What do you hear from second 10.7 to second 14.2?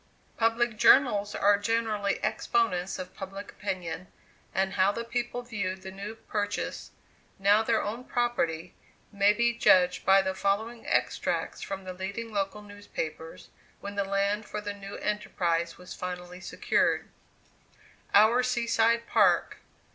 extracts from the leading local newspapers, when the